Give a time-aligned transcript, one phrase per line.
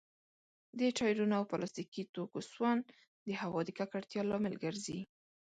[0.79, 2.77] د ټايرونو او پلاستيکي توکو سون
[3.27, 4.99] د هوا د ککړتيا لامل ګرځي.